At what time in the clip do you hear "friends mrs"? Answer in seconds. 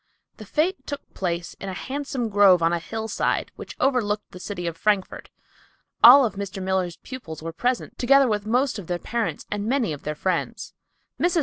10.15-11.39